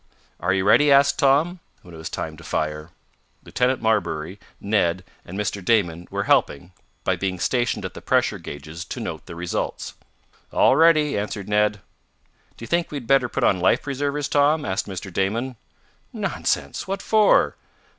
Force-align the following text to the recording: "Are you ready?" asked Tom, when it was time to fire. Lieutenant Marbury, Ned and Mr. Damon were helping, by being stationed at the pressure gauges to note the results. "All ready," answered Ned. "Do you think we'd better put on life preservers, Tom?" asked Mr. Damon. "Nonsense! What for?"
"Are 0.39 0.51
you 0.51 0.65
ready?" 0.65 0.91
asked 0.91 1.19
Tom, 1.19 1.59
when 1.83 1.93
it 1.93 1.97
was 1.97 2.09
time 2.09 2.35
to 2.37 2.43
fire. 2.43 2.89
Lieutenant 3.43 3.83
Marbury, 3.83 4.39
Ned 4.59 5.03
and 5.23 5.37
Mr. 5.37 5.63
Damon 5.63 6.07
were 6.09 6.23
helping, 6.23 6.71
by 7.03 7.15
being 7.15 7.37
stationed 7.39 7.85
at 7.85 7.93
the 7.93 8.01
pressure 8.01 8.39
gauges 8.39 8.83
to 8.85 8.99
note 8.99 9.27
the 9.27 9.35
results. 9.35 9.93
"All 10.51 10.75
ready," 10.75 11.15
answered 11.15 11.47
Ned. 11.47 11.81
"Do 12.57 12.63
you 12.63 12.67
think 12.67 12.89
we'd 12.89 13.05
better 13.05 13.29
put 13.29 13.43
on 13.43 13.59
life 13.59 13.83
preservers, 13.83 14.27
Tom?" 14.27 14.65
asked 14.65 14.87
Mr. 14.87 15.13
Damon. 15.13 15.55
"Nonsense! 16.11 16.87
What 16.87 17.03
for?" 17.03 17.55